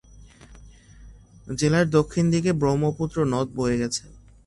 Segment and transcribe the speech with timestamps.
[1.59, 4.03] জেলার দক্ষিণ দিকে ব্রহ্মপুত্র নদ বয়ে গেছে।